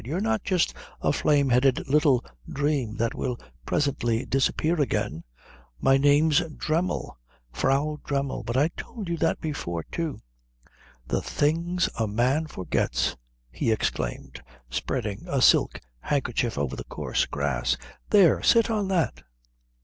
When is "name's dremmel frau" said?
5.97-7.99